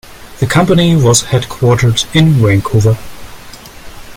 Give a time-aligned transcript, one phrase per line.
[0.39, 2.97] The company was headquartered in Vancouver.